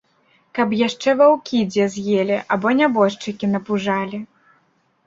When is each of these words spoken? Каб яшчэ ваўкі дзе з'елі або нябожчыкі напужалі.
Каб 0.59 0.69
яшчэ 0.87 1.13
ваўкі 1.19 1.61
дзе 1.75 1.85
з'елі 1.97 2.41
або 2.57 2.67
нябожчыкі 2.81 3.55
напужалі. 3.55 4.27